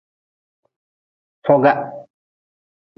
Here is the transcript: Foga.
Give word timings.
Foga. 1.45 1.73